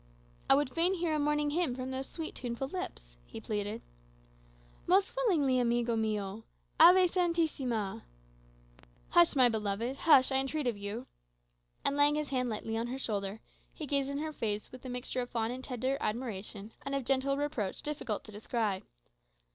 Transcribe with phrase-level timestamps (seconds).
[0.49, 3.83] "I would fain hear a morning hymn from those sweet, tuneful lips," he pleaded.
[4.87, 6.43] "Most willingly, amigo mio,
[6.79, 8.01] 'Sanctissima'"
[9.11, 11.05] "Hush, my beloved; hush, I entreat of you."
[11.85, 13.41] And laying his hand lightly on her shoulder,
[13.71, 17.05] he gazed in her face with a mixture of fond and tender admiration and of
[17.05, 18.81] gentle reproach difficult to describe.